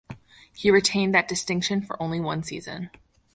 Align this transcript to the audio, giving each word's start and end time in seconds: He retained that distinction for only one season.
He 0.51 0.71
retained 0.71 1.13
that 1.13 1.27
distinction 1.27 1.83
for 1.83 2.01
only 2.01 2.19
one 2.19 2.41
season. 2.41 2.89